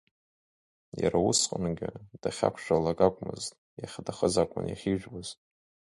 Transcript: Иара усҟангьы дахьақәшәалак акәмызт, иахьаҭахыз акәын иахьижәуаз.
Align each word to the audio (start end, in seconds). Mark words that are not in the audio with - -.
Иара 1.01 1.17
усҟангьы 1.29 1.89
дахьақәшәалак 2.21 2.99
акәмызт, 3.07 3.51
иахьаҭахыз 3.81 4.35
акәын 4.43 4.65
иахьижәуаз. 4.67 5.29